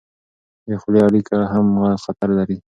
د 0.67 0.69
خولې 0.81 1.01
اړیکه 1.07 1.37
هم 1.53 1.67
خطر 2.03 2.29
لري. 2.39 2.57